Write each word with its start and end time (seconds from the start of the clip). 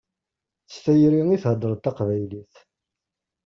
S 0.71 0.75
tayri 0.83 1.21
i 1.35 1.37
theddṛeḍ 1.43 1.79
taqbaylit. 1.81 2.53